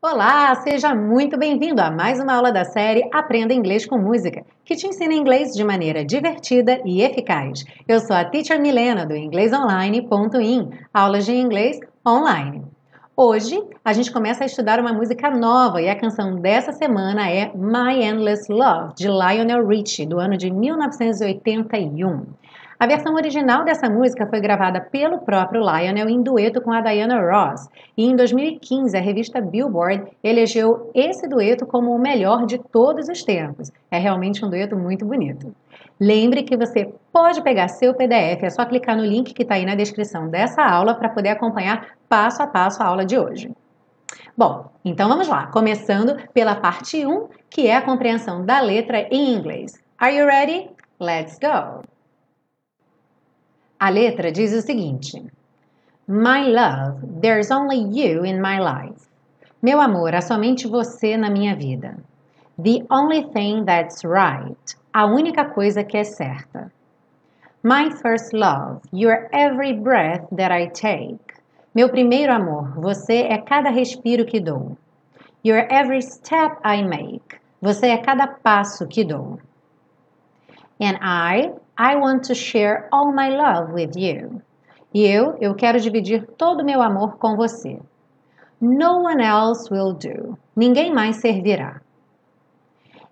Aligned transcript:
Olá, 0.00 0.54
seja 0.54 0.94
muito 0.94 1.36
bem-vindo 1.36 1.82
a 1.82 1.90
mais 1.90 2.18
uma 2.18 2.34
aula 2.34 2.50
da 2.50 2.64
série 2.64 3.06
Aprenda 3.12 3.52
Inglês 3.52 3.84
com 3.84 3.98
Música, 3.98 4.46
que 4.64 4.74
te 4.74 4.86
ensina 4.86 5.12
inglês 5.12 5.52
de 5.52 5.62
maneira 5.62 6.04
divertida 6.04 6.80
e 6.86 7.02
eficaz. 7.02 7.64
Eu 7.86 8.00
sou 8.00 8.16
a 8.16 8.24
Teacher 8.24 8.58
Milena 8.58 9.04
do 9.04 9.14
inglesonline.in, 9.14 10.70
aulas 10.94 11.26
de 11.26 11.32
inglês 11.32 11.80
online. 12.06 12.64
Hoje 13.14 13.62
a 13.84 13.92
gente 13.92 14.12
começa 14.12 14.44
a 14.44 14.46
estudar 14.46 14.78
uma 14.78 14.92
música 14.92 15.30
nova 15.30 15.82
e 15.82 15.88
a 15.88 15.98
canção 15.98 16.36
dessa 16.36 16.70
semana 16.72 17.30
é 17.30 17.50
My 17.54 18.02
Endless 18.02 18.50
Love, 18.52 18.94
de 18.94 19.08
Lionel 19.08 19.66
Richie, 19.66 20.06
do 20.06 20.18
ano 20.18 20.36
de 20.36 20.50
1981. 20.50 22.26
A 22.78 22.86
versão 22.86 23.14
original 23.14 23.64
dessa 23.64 23.88
música 23.88 24.26
foi 24.26 24.38
gravada 24.38 24.82
pelo 24.82 25.18
próprio 25.20 25.62
Lionel 25.62 26.10
em 26.10 26.22
dueto 26.22 26.60
com 26.60 26.70
a 26.70 26.82
Diana 26.82 27.18
Ross, 27.18 27.70
e 27.96 28.04
em 28.04 28.14
2015 28.14 28.94
a 28.94 29.00
revista 29.00 29.40
Billboard 29.40 30.04
elegeu 30.22 30.90
esse 30.94 31.26
dueto 31.26 31.64
como 31.64 31.94
o 31.94 31.98
melhor 31.98 32.44
de 32.44 32.58
todos 32.58 33.08
os 33.08 33.24
tempos. 33.24 33.72
É 33.90 33.96
realmente 33.98 34.44
um 34.44 34.50
dueto 34.50 34.76
muito 34.76 35.06
bonito. 35.06 35.54
Lembre 35.98 36.42
que 36.42 36.54
você 36.54 36.92
pode 37.10 37.40
pegar 37.40 37.68
seu 37.68 37.94
PDF, 37.94 38.42
é 38.42 38.50
só 38.50 38.66
clicar 38.66 38.94
no 38.94 39.06
link 39.06 39.32
que 39.32 39.42
está 39.42 39.54
aí 39.54 39.64
na 39.64 39.74
descrição 39.74 40.28
dessa 40.28 40.62
aula 40.62 40.94
para 40.94 41.08
poder 41.08 41.30
acompanhar 41.30 41.96
passo 42.10 42.42
a 42.42 42.46
passo 42.46 42.82
a 42.82 42.86
aula 42.86 43.06
de 43.06 43.18
hoje. 43.18 43.50
Bom, 44.36 44.66
então 44.84 45.08
vamos 45.08 45.28
lá, 45.28 45.46
começando 45.46 46.14
pela 46.34 46.54
parte 46.54 47.06
1, 47.06 47.26
que 47.48 47.66
é 47.66 47.76
a 47.76 47.82
compreensão 47.82 48.44
da 48.44 48.60
letra 48.60 49.08
em 49.10 49.32
inglês. 49.32 49.82
Are 49.98 50.14
you 50.14 50.26
ready? 50.26 50.68
Let's 51.00 51.38
go! 51.38 51.95
A 53.86 53.88
letra 53.88 54.32
diz 54.32 54.52
o 54.52 54.60
seguinte: 54.60 55.22
My 56.08 56.42
love, 56.48 57.06
there's 57.20 57.52
only 57.52 57.76
you 57.76 58.24
in 58.24 58.40
my 58.40 58.58
life. 58.58 59.06
Meu 59.62 59.80
amor, 59.80 60.12
há 60.12 60.20
somente 60.20 60.66
você 60.66 61.16
na 61.16 61.30
minha 61.30 61.54
vida. 61.54 61.96
The 62.58 62.84
only 62.90 63.22
thing 63.32 63.64
that's 63.64 64.02
right. 64.02 64.76
A 64.92 65.06
única 65.06 65.44
coisa 65.44 65.84
que 65.84 65.96
é 65.98 66.02
certa. 66.02 66.72
My 67.62 67.88
first 68.02 68.32
love, 68.32 68.80
you're 68.92 69.28
every 69.32 69.72
breath 69.72 70.26
that 70.32 70.50
I 70.50 70.66
take. 70.66 71.36
Meu 71.72 71.88
primeiro 71.88 72.32
amor, 72.32 72.72
você 72.80 73.22
é 73.28 73.38
cada 73.38 73.70
respiro 73.70 74.24
que 74.24 74.40
dou. 74.40 74.76
You're 75.44 75.68
every 75.70 76.02
step 76.02 76.56
I 76.64 76.82
make. 76.82 77.38
Você 77.62 77.90
é 77.90 77.98
cada 77.98 78.26
passo 78.26 78.84
que 78.88 79.04
dou. 79.04 79.38
And 80.80 80.98
I, 81.00 81.52
I 81.78 81.96
want 81.96 82.24
to 82.24 82.34
share 82.34 82.88
all 82.90 83.12
my 83.12 83.28
love 83.28 83.72
with 83.72 83.96
you. 83.96 84.40
E 84.94 85.06
eu, 85.06 85.36
eu 85.40 85.54
quero 85.54 85.78
dividir 85.78 86.26
todo 86.38 86.62
o 86.62 86.64
meu 86.64 86.80
amor 86.80 87.18
com 87.18 87.36
você. 87.36 87.78
No 88.60 89.02
one 89.02 89.22
else 89.22 89.70
will 89.70 89.92
do. 89.92 90.38
Ninguém 90.56 90.94
mais 90.94 91.16
servirá. 91.16 91.82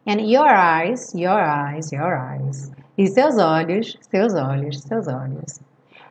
And 0.07 0.21
your 0.23 0.49
eyes, 0.49 1.13
your 1.15 1.39
eyes, 1.39 1.93
your 1.93 2.17
eyes. 2.17 2.73
E 2.97 3.07
seus 3.07 3.37
olhos, 3.39 3.99
seus 4.11 4.35
olhos, 4.35 4.81
seus 4.81 5.09
olhos. 5.09 5.61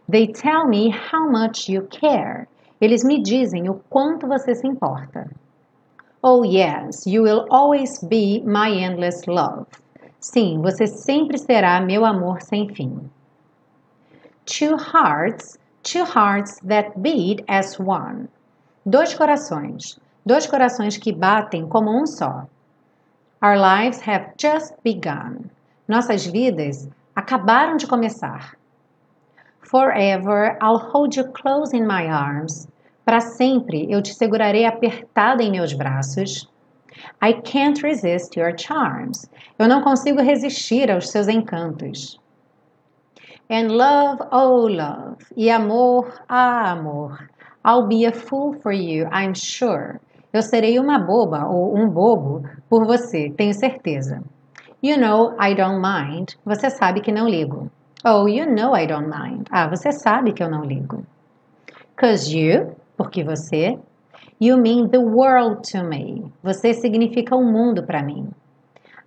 They 0.07 0.27
tell 0.27 0.67
me 0.67 0.91
how 0.91 1.27
much 1.27 1.69
you 1.69 1.87
care. 1.87 2.47
Eles 2.79 3.03
me 3.03 3.23
dizem 3.23 3.69
o 3.69 3.81
quanto 3.89 4.27
você 4.27 4.53
se 4.53 4.67
importa. 4.67 5.27
Oh 6.21 6.43
yes, 6.43 7.07
you 7.07 7.23
will 7.23 7.47
always 7.49 7.99
be 8.03 8.43
my 8.45 8.69
endless 8.69 9.25
love. 9.27 9.65
Sim, 10.23 10.61
você 10.61 10.87
sempre 10.87 11.37
será 11.37 11.81
meu 11.81 12.05
amor 12.05 12.41
sem 12.41 12.73
fim. 12.73 13.11
Two 14.45 14.77
hearts, 14.77 15.59
two 15.83 16.05
hearts 16.05 16.61
that 16.65 16.97
beat 16.97 17.43
as 17.49 17.77
one. 17.77 18.29
Dois 18.85 19.13
corações, 19.13 19.99
dois 20.25 20.47
corações 20.47 20.95
que 20.95 21.11
batem 21.11 21.67
como 21.67 21.91
um 21.91 22.05
só. 22.07 22.47
Our 23.43 23.57
lives 23.57 24.01
have 24.07 24.31
just 24.41 24.73
begun. 24.81 25.49
Nossas 25.89 26.25
vidas 26.25 26.87
acabaram 27.13 27.75
de 27.75 27.85
começar. 27.85 28.55
Forever 29.59 30.57
I'll 30.61 30.77
hold 30.77 31.17
you 31.17 31.25
close 31.33 31.75
in 31.75 31.85
my 31.85 32.07
arms. 32.07 32.65
Para 33.03 33.19
sempre 33.19 33.91
eu 33.91 34.01
te 34.01 34.13
segurarei 34.13 34.63
apertada 34.63 35.43
em 35.43 35.51
meus 35.51 35.73
braços. 35.73 36.49
I 37.21 37.33
can't 37.33 37.81
resist 37.83 38.35
your 38.35 38.55
charms. 38.57 39.29
Eu 39.57 39.67
não 39.67 39.81
consigo 39.81 40.21
resistir 40.21 40.91
aos 40.91 41.09
seus 41.09 41.27
encantos. 41.27 42.19
And 43.49 43.67
love, 43.69 44.21
oh 44.31 44.67
love. 44.67 45.25
E 45.35 45.49
amor, 45.49 46.21
ah 46.27 46.71
amor. 46.71 47.29
I'll 47.65 47.87
be 47.87 48.05
a 48.05 48.11
fool 48.11 48.53
for 48.61 48.73
you, 48.73 49.07
I'm 49.11 49.33
sure. 49.33 49.99
Eu 50.33 50.41
serei 50.41 50.79
uma 50.79 50.97
boba 50.99 51.45
ou 51.47 51.77
um 51.77 51.87
bobo 51.87 52.43
por 52.69 52.85
você, 52.85 53.29
tenho 53.37 53.53
certeza. 53.53 54.23
You 54.81 54.97
know 54.97 55.35
I 55.39 55.53
don't 55.53 55.79
mind. 55.79 56.31
Você 56.45 56.69
sabe 56.69 57.01
que 57.01 57.11
não 57.11 57.29
ligo. 57.29 57.69
Oh, 58.03 58.27
you 58.27 58.45
know 58.45 58.75
I 58.75 58.85
don't 58.85 59.07
mind. 59.07 59.47
Ah, 59.49 59.67
você 59.67 59.91
sabe 59.91 60.33
que 60.33 60.43
eu 60.43 60.49
não 60.49 60.65
ligo. 60.65 61.05
Cause 61.95 62.37
you, 62.37 62.75
porque 62.97 63.23
você, 63.23 63.79
You 64.39 64.57
mean 64.57 64.89
the 64.89 64.99
world 64.99 65.61
to 65.71 65.83
me. 65.83 66.31
Você 66.43 66.73
significa 66.73 67.35
o 67.35 67.39
um 67.39 67.51
mundo 67.51 67.83
para 67.83 68.03
mim. 68.03 68.29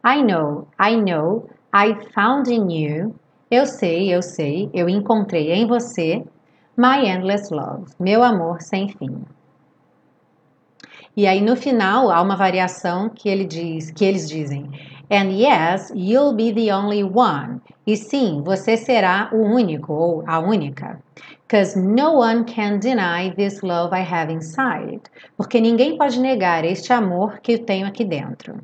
I 0.04 0.22
know, 0.22 0.68
I 0.78 0.96
know, 0.96 1.48
I 1.74 1.94
found 2.14 2.52
in 2.52 2.70
you. 2.70 3.14
Eu 3.50 3.66
sei, 3.66 4.14
eu 4.14 4.22
sei, 4.22 4.70
eu 4.72 4.88
encontrei 4.88 5.52
em 5.52 5.66
você. 5.66 6.24
My 6.76 7.08
endless 7.08 7.52
love. 7.52 7.92
Meu 7.98 8.22
amor 8.22 8.60
sem 8.60 8.88
fim. 8.88 9.24
E 11.16 11.26
aí 11.26 11.40
no 11.40 11.56
final 11.56 12.10
há 12.10 12.20
uma 12.20 12.36
variação 12.36 13.08
que 13.08 13.28
ele 13.28 13.44
diz, 13.44 13.90
que 13.90 14.04
eles 14.04 14.28
dizem: 14.28 14.70
And 15.10 15.30
yes, 15.30 15.90
you'll 15.94 16.34
be 16.34 16.52
the 16.52 16.74
only 16.74 17.02
one. 17.02 17.60
E 17.86 17.96
sim, 17.96 18.42
você 18.44 18.76
será 18.76 19.30
o 19.32 19.36
único 19.36 19.92
ou 19.92 20.24
a 20.26 20.38
única. 20.38 21.00
Cause 21.48 21.76
no 21.76 22.12
one 22.12 22.44
can 22.44 22.80
deny 22.80 23.30
this 23.36 23.62
love 23.62 23.92
I 23.92 24.00
have 24.00 24.32
inside. 24.32 25.02
Porque 25.36 25.60
ninguém 25.60 25.96
pode 25.96 26.18
negar 26.18 26.64
este 26.64 26.92
amor 26.92 27.38
que 27.40 27.52
eu 27.52 27.64
tenho 27.64 27.86
aqui 27.86 28.04
dentro. 28.04 28.60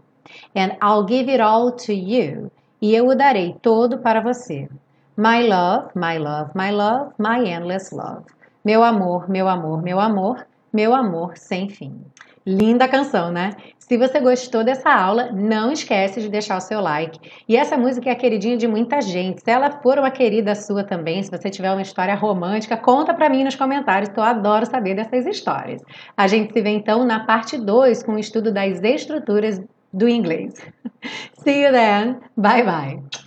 And 0.57 0.77
I'll 0.83 1.07
give 1.07 1.31
it 1.31 1.41
all 1.41 1.71
to 1.73 1.93
you. 1.93 2.51
E 2.81 2.95
eu 2.95 3.07
o 3.07 3.15
darei 3.15 3.55
todo 3.63 3.99
para 3.99 4.21
você. 4.21 4.69
My 5.17 5.47
love, 5.47 5.91
my 5.95 6.19
love, 6.19 6.51
my 6.57 6.73
love, 6.73 7.13
my 7.19 7.49
endless 7.49 7.93
love. 7.93 8.25
Meu 8.65 8.83
amor, 8.83 9.31
meu 9.31 9.49
amor, 9.49 9.81
meu 9.81 10.01
amor, 10.01 10.45
meu 10.73 10.95
amor 10.95 11.37
sem 11.37 11.69
fim. 11.69 12.01
Linda 12.45 12.89
canção, 12.89 13.31
né? 13.31 13.51
Se 13.79 13.97
você 13.97 14.19
gostou 14.19 14.65
dessa 14.65 14.91
aula, 14.91 15.31
não 15.31 15.71
esquece 15.71 16.21
de 16.21 16.29
deixar 16.29 16.57
o 16.57 16.61
seu 16.61 16.81
like. 16.81 17.21
E 17.49 17.57
essa 17.57 17.77
música 17.77 18.09
é 18.09 18.13
a 18.13 18.17
queridinha 18.17 18.57
de 18.57 18.67
muita 18.67 19.01
gente. 19.01 19.43
Se 19.43 19.51
ela 19.51 19.71
for 19.83 19.99
uma 19.99 20.11
querida 20.11 20.55
sua 20.55 20.83
também, 20.83 21.23
se 21.23 21.31
você 21.31 21.51
tiver 21.51 21.71
uma 21.71 21.83
história 21.83 22.15
romântica, 22.15 22.77
conta 22.77 23.15
para 23.15 23.29
mim 23.29 23.45
nos 23.45 23.55
comentários, 23.55 24.09
que 24.09 24.19
eu 24.19 24.25
adoro 24.25 24.67
saber 24.67 24.97
dessas 24.97 25.25
histórias. 25.27 25.83
A 26.17 26.27
gente 26.27 26.53
se 26.53 26.61
vê 26.61 26.71
então 26.71 27.05
na 27.05 27.25
parte 27.25 27.57
2 27.57 28.03
com 28.03 28.15
o 28.15 28.19
estudo 28.19 28.53
das 28.53 28.83
estruturas 28.83 29.61
do 29.93 30.09
inglês. 30.09 30.55
See 31.45 31.63
you 31.63 31.71
then. 31.71 32.17
Bye 32.37 32.65
bye. 32.65 33.22